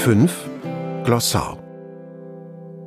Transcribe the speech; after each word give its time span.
5. 0.00 0.48
Glossar 1.04 1.62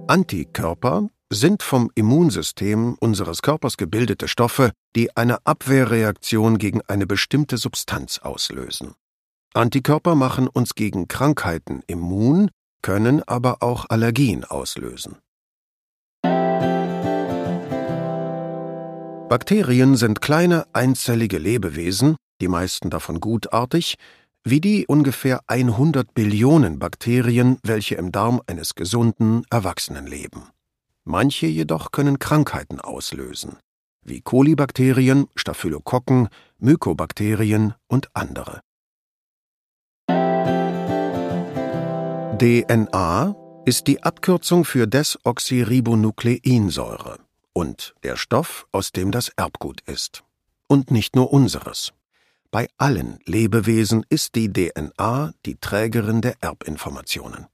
Antikörper 0.08 1.09
sind 1.32 1.62
vom 1.62 1.92
Immunsystem 1.93 2.96
unseres 3.00 3.43
Körpers 3.43 3.78
gebildete 3.78 4.27
Stoffe, 4.27 4.71
die 4.95 5.15
eine 5.15 5.37
Abwehrreaktion 5.45 6.57
gegen 6.57 6.81
eine 6.87 7.05
bestimmte 7.05 7.57
Substanz 7.57 8.18
auslösen. 8.18 8.95
Antikörper 9.54 10.15
machen 10.15 10.47
uns 10.47 10.73
gegen 10.73 11.07
Krankheiten 11.07 11.84
immun, 11.86 12.50
können 12.82 13.21
aber 13.27 13.61
auch 13.61 13.86
Allergien 13.89 14.43
auslösen. 14.43 15.18
Bakterien 19.30 19.98
sind 19.98 20.20
kleine 20.20 20.66
einzellige 20.73 21.38
Lebewesen, 21.38 22.16
die 22.41 22.48
meisten 22.48 22.89
davon 22.89 23.20
gutartig, 23.20 23.98
wie 24.44 24.60
die 24.60 24.88
ungefähr 24.88 25.39
100 25.48 26.14
Billionen 26.14 26.80
Bakterien, 26.80 27.60
welche 27.64 27.96
im 27.96 28.11
Darm 28.11 28.42
eines 28.46 28.75
gesunden 28.75 29.46
Erwachsenen 29.50 30.06
leben. 30.06 30.50
Manche 31.06 31.47
jedoch 31.47 31.92
können 31.92 32.19
Krankheiten 32.19 32.81
auslösen, 32.81 33.55
wie 34.03 34.19
Kolibakterien, 34.21 35.27
Staphylokokken, 35.35 36.29
Mykobakterien 36.59 37.73
und 37.88 38.09
andere. 38.13 38.61
DNA 42.38 43.35
ist 43.66 43.88
die 43.88 44.03
Abkürzung 44.03 44.66
für 44.66 44.88
Desoxyribonukleinsäure 44.88 47.19
und 47.53 47.95
der 48.03 48.17
Stoff, 48.17 48.67
aus 48.71 48.91
dem 48.91 49.11
das 49.11 49.30
Erbgut 49.30 49.81
ist. 49.81 50.23
Und 50.67 50.91
nicht 50.91 51.16
nur 51.16 51.31
unseres. 51.31 51.94
Bei 52.53 52.70
allen 52.77 53.17
Lebewesen 53.25 54.05
ist 54.09 54.35
die 54.35 54.53
DNA 54.53 55.34
die 55.44 55.55
Trägerin 55.55 56.21
der 56.21 56.35
Erbinformationen. 56.41 57.48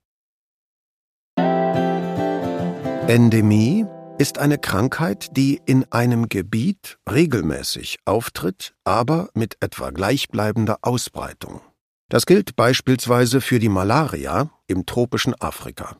Endemie 3.07 3.85
ist 4.17 4.39
eine 4.39 4.57
Krankheit, 4.57 5.37
die 5.37 5.61
in 5.65 5.89
einem 5.89 6.27
Gebiet 6.27 6.99
regelmäßig 7.09 7.99
auftritt, 8.03 8.75
aber 8.83 9.29
mit 9.33 9.55
etwa 9.61 9.91
gleichbleibender 9.91 10.79
Ausbreitung. 10.81 11.61
Das 12.09 12.25
gilt 12.25 12.57
beispielsweise 12.57 13.39
für 13.39 13.59
die 13.59 13.69
Malaria 13.69 14.49
im 14.67 14.85
tropischen 14.85 15.33
Afrika. 15.39 15.95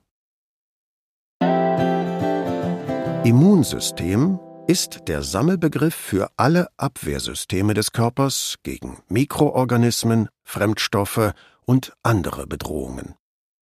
Immunsystem 3.23 4.39
ist 4.69 5.07
der 5.07 5.23
Sammelbegriff 5.23 5.95
für 5.95 6.29
alle 6.37 6.67
Abwehrsysteme 6.77 7.73
des 7.73 7.91
Körpers 7.91 8.57
gegen 8.61 8.99
Mikroorganismen, 9.07 10.29
Fremdstoffe 10.43 11.33
und 11.65 11.93
andere 12.03 12.45
Bedrohungen. 12.45 13.15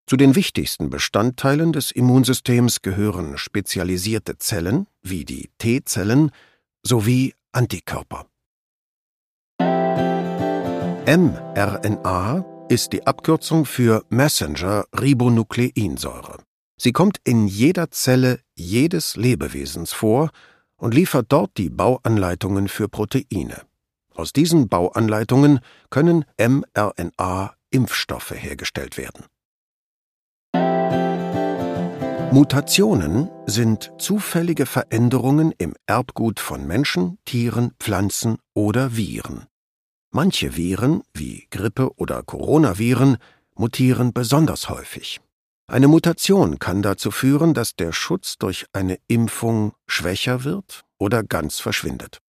Zu 0.06 0.18
den 0.18 0.34
wichtigsten 0.34 0.90
Bestandteilen 0.90 1.72
des 1.72 1.92
Immunsystems 1.92 2.82
gehören 2.82 3.38
spezialisierte 3.38 4.36
Zellen 4.36 4.86
wie 5.00 5.24
die 5.24 5.48
T-Zellen 5.56 6.30
sowie 6.82 7.32
Antikörper. 7.52 8.26
mRNA 11.06 12.44
ist 12.68 12.92
die 12.92 13.06
Abkürzung 13.06 13.64
für 13.64 14.04
Messenger-Ribonukleinsäure. 14.10 16.36
Sie 16.78 16.92
kommt 16.92 17.16
in 17.24 17.48
jeder 17.48 17.90
Zelle 17.90 18.40
jedes 18.54 19.16
Lebewesens 19.16 19.94
vor 19.94 20.28
und 20.78 20.94
liefert 20.94 21.26
dort 21.28 21.58
die 21.58 21.68
Bauanleitungen 21.68 22.68
für 22.68 22.88
Proteine. 22.88 23.62
Aus 24.14 24.32
diesen 24.32 24.68
Bauanleitungen 24.68 25.60
können 25.90 26.24
mRNA-Impfstoffe 26.38 28.32
hergestellt 28.32 28.96
werden. 28.96 29.26
Mutationen 32.32 33.30
sind 33.46 33.92
zufällige 33.98 34.66
Veränderungen 34.66 35.52
im 35.56 35.74
Erbgut 35.86 36.40
von 36.40 36.66
Menschen, 36.66 37.18
Tieren, 37.24 37.72
Pflanzen 37.78 38.38
oder 38.54 38.96
Viren. 38.96 39.46
Manche 40.10 40.56
Viren, 40.56 41.02
wie 41.14 41.46
Grippe 41.50 41.94
oder 41.96 42.22
Coronaviren, 42.22 43.16
mutieren 43.54 44.12
besonders 44.12 44.68
häufig. 44.68 45.20
Eine 45.70 45.86
Mutation 45.86 46.58
kann 46.58 46.80
dazu 46.80 47.10
führen, 47.10 47.52
dass 47.52 47.76
der 47.76 47.92
Schutz 47.92 48.38
durch 48.38 48.64
eine 48.72 48.96
Impfung 49.06 49.74
schwächer 49.86 50.42
wird 50.44 50.86
oder 50.98 51.22
ganz 51.22 51.60
verschwindet. 51.60 52.20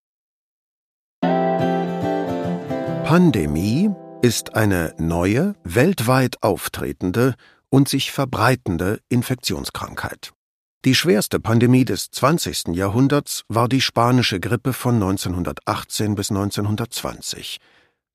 Pandemie 3.05 3.91
ist 4.21 4.55
eine 4.55 4.93
neue, 4.97 5.55
weltweit 5.63 6.43
auftretende 6.43 7.35
und 7.69 7.87
sich 7.87 8.11
verbreitende 8.11 8.99
Infektionskrankheit. 9.07 10.33
Die 10.83 10.95
schwerste 10.95 11.39
Pandemie 11.39 11.85
des 11.85 12.11
20. 12.11 12.75
Jahrhunderts 12.75 13.43
war 13.47 13.69
die 13.69 13.79
spanische 13.79 14.41
Grippe 14.41 14.73
von 14.73 14.95
1918 14.95 16.15
bis 16.15 16.29
1920. 16.29 17.59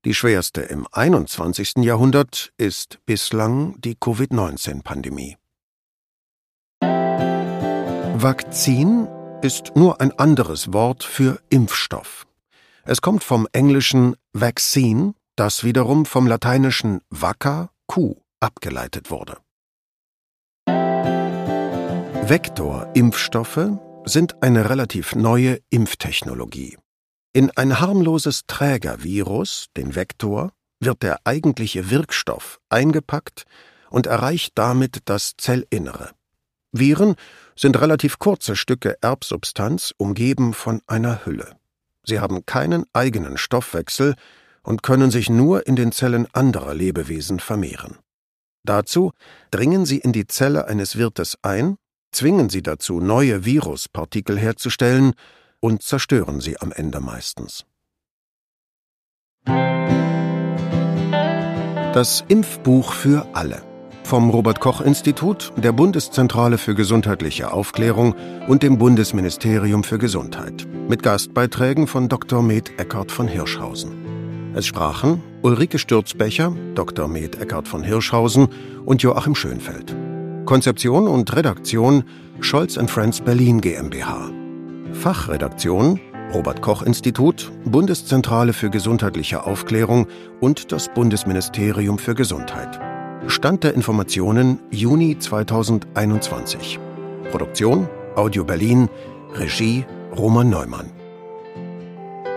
Die 0.04 0.12
schwerste 0.12 0.60
im 0.60 0.86
21. 0.92 1.76
Jahrhundert 1.78 2.52
ist 2.58 2.98
bislang 3.06 3.80
die 3.80 3.94
Covid-19-Pandemie. 3.94 5.38
Vakzin 8.16 9.08
ist 9.40 9.76
nur 9.76 10.02
ein 10.02 10.12
anderes 10.12 10.74
Wort 10.74 11.04
für 11.04 11.40
Impfstoff. 11.48 12.26
Es 12.84 13.00
kommt 13.00 13.24
vom 13.24 13.48
englischen 13.52 14.14
vaccine, 14.34 15.14
das 15.36 15.64
wiederum 15.64 16.04
vom 16.04 16.26
lateinischen 16.26 17.00
vacca, 17.08 17.70
Kuh, 17.86 18.16
abgeleitet 18.40 19.10
wurde. 19.10 19.38
Vektorimpfstoffe 22.28 23.70
sind 24.04 24.42
eine 24.42 24.68
relativ 24.68 25.14
neue 25.14 25.60
Impftechnologie. 25.70 26.76
In 27.36 27.50
ein 27.56 27.80
harmloses 27.80 28.42
Trägervirus, 28.46 29.66
den 29.76 29.96
Vektor, 29.96 30.52
wird 30.78 31.02
der 31.02 31.18
eigentliche 31.24 31.90
Wirkstoff 31.90 32.60
eingepackt 32.68 33.44
und 33.90 34.06
erreicht 34.06 34.52
damit 34.54 35.00
das 35.06 35.32
Zellinnere. 35.36 36.12
Viren 36.70 37.16
sind 37.56 37.80
relativ 37.80 38.20
kurze 38.20 38.54
Stücke 38.54 38.96
Erbsubstanz, 39.00 39.92
umgeben 39.96 40.54
von 40.54 40.80
einer 40.86 41.26
Hülle. 41.26 41.56
Sie 42.04 42.20
haben 42.20 42.46
keinen 42.46 42.84
eigenen 42.92 43.36
Stoffwechsel 43.36 44.14
und 44.62 44.84
können 44.84 45.10
sich 45.10 45.28
nur 45.28 45.66
in 45.66 45.74
den 45.74 45.90
Zellen 45.90 46.28
anderer 46.32 46.72
Lebewesen 46.72 47.40
vermehren. 47.40 47.98
Dazu 48.62 49.10
dringen 49.50 49.86
sie 49.86 49.98
in 49.98 50.12
die 50.12 50.28
Zelle 50.28 50.68
eines 50.68 50.96
Wirtes 50.96 51.36
ein, 51.42 51.78
zwingen 52.12 52.48
sie 52.48 52.62
dazu, 52.62 53.00
neue 53.00 53.44
Viruspartikel 53.44 54.38
herzustellen 54.38 55.14
und 55.64 55.82
zerstören 55.82 56.40
sie 56.40 56.60
am 56.60 56.72
Ende 56.72 57.00
meistens. 57.00 57.64
Das 61.94 62.22
Impfbuch 62.28 62.92
für 62.92 63.26
alle 63.32 63.62
vom 64.02 64.28
Robert 64.28 64.60
Koch 64.60 64.82
Institut, 64.82 65.54
der 65.56 65.72
Bundeszentrale 65.72 66.58
für 66.58 66.74
gesundheitliche 66.74 67.50
Aufklärung 67.50 68.14
und 68.46 68.62
dem 68.62 68.76
Bundesministerium 68.76 69.84
für 69.84 69.96
Gesundheit 69.96 70.66
mit 70.90 71.02
Gastbeiträgen 71.02 71.86
von 71.86 72.10
Dr. 72.10 72.42
Med 72.42 72.78
Eckart 72.78 73.10
von 73.10 73.26
Hirschhausen. 73.26 74.52
Es 74.54 74.66
sprachen 74.66 75.22
Ulrike 75.40 75.78
Stürzbecher, 75.78 76.54
Dr. 76.74 77.08
Med 77.08 77.40
Eckart 77.40 77.68
von 77.68 77.82
Hirschhausen 77.82 78.48
und 78.84 79.02
Joachim 79.02 79.34
Schönfeld. 79.34 79.96
Konzeption 80.44 81.08
und 81.08 81.34
Redaktion 81.34 82.04
Scholz 82.40 82.78
Friends 82.86 83.22
Berlin 83.22 83.62
GmbH. 83.62 84.33
Fachredaktion 84.94 86.00
Robert 86.32 86.62
Koch 86.62 86.82
Institut, 86.82 87.52
Bundeszentrale 87.64 88.52
für 88.52 88.70
gesundheitliche 88.70 89.44
Aufklärung 89.44 90.06
und 90.40 90.72
das 90.72 90.88
Bundesministerium 90.88 91.98
für 91.98 92.14
Gesundheit. 92.14 92.80
Stand 93.26 93.64
der 93.64 93.74
Informationen 93.74 94.60
Juni 94.70 95.18
2021. 95.18 96.78
Produktion 97.30 97.88
Audio 98.16 98.44
Berlin, 98.44 98.88
Regie 99.34 99.84
Roman 100.16 100.48
Neumann. 100.50 100.90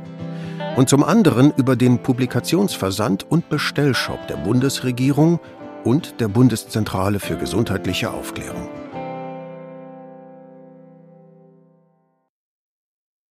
und 0.77 0.89
zum 0.89 1.03
anderen 1.03 1.51
über 1.57 1.75
den 1.75 1.99
Publikationsversand 1.99 3.29
und 3.29 3.49
Bestellshop 3.49 4.25
der 4.29 4.37
Bundesregierung 4.37 5.41
und 5.83 6.21
der 6.21 6.29
Bundeszentrale 6.29 7.19
für 7.19 7.35
gesundheitliche 7.35 8.11
Aufklärung. 8.11 8.69